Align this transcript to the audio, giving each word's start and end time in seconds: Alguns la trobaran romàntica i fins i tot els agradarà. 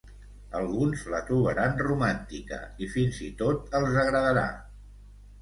Alguns 0.59 1.03
la 1.13 1.19
trobaran 1.27 1.75
romàntica 1.89 2.59
i 2.87 2.91
fins 2.95 3.21
i 3.29 3.31
tot 3.43 3.79
els 3.83 4.01
agradarà. 4.07 4.49